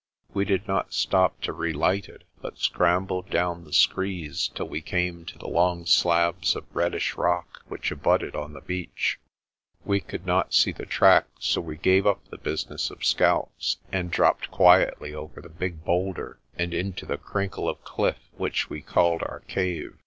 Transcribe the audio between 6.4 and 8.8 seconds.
of reddish rock which abutted on the